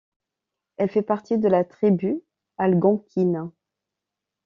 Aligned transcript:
Il 0.79 0.89
fait 0.89 1.03
partie 1.03 1.37
de 1.37 1.47
la 1.47 1.63
tribu 1.63 2.23
algonquine. 2.57 3.51